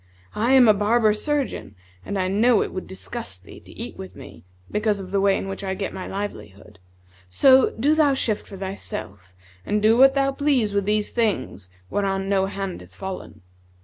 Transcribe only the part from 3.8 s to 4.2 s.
with